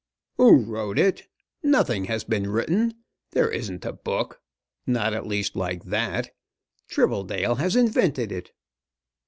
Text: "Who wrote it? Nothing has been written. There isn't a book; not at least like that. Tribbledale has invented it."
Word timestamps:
"Who 0.37 0.63
wrote 0.63 0.97
it? 0.97 1.27
Nothing 1.61 2.05
has 2.05 2.23
been 2.23 2.49
written. 2.49 2.95
There 3.33 3.51
isn't 3.51 3.85
a 3.85 3.93
book; 3.93 4.41
not 4.87 5.13
at 5.13 5.27
least 5.27 5.55
like 5.55 5.83
that. 5.83 6.31
Tribbledale 6.89 7.59
has 7.59 7.75
invented 7.75 8.31
it." 8.31 8.51